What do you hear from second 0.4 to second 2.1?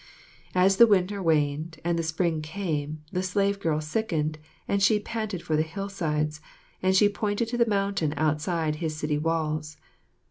As the winter waned and the